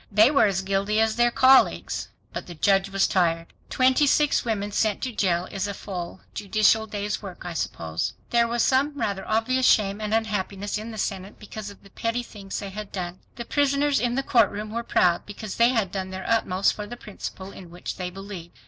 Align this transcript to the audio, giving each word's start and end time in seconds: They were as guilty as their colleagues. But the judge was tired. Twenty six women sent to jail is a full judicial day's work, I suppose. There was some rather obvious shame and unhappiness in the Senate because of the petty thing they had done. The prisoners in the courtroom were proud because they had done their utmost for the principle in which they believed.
They 0.11 0.31
were 0.31 0.47
as 0.47 0.63
guilty 0.63 0.99
as 0.99 1.15
their 1.15 1.29
colleagues. 1.29 2.09
But 2.33 2.47
the 2.47 2.55
judge 2.55 2.89
was 2.89 3.05
tired. 3.05 3.53
Twenty 3.69 4.07
six 4.07 4.43
women 4.43 4.71
sent 4.71 4.99
to 5.03 5.11
jail 5.11 5.47
is 5.51 5.67
a 5.67 5.75
full 5.75 6.21
judicial 6.33 6.87
day's 6.87 7.21
work, 7.21 7.45
I 7.45 7.53
suppose. 7.53 8.13
There 8.31 8.47
was 8.47 8.63
some 8.63 8.93
rather 8.99 9.23
obvious 9.27 9.67
shame 9.67 10.01
and 10.01 10.11
unhappiness 10.11 10.79
in 10.79 10.89
the 10.89 10.97
Senate 10.97 11.37
because 11.37 11.69
of 11.69 11.83
the 11.83 11.91
petty 11.91 12.23
thing 12.23 12.51
they 12.59 12.71
had 12.71 12.91
done. 12.91 13.19
The 13.35 13.45
prisoners 13.45 13.99
in 13.99 14.15
the 14.15 14.23
courtroom 14.23 14.71
were 14.71 14.81
proud 14.81 15.27
because 15.27 15.57
they 15.57 15.69
had 15.69 15.91
done 15.91 16.09
their 16.09 16.27
utmost 16.27 16.73
for 16.73 16.87
the 16.87 16.97
principle 16.97 17.51
in 17.51 17.69
which 17.69 17.97
they 17.97 18.09
believed. 18.09 18.59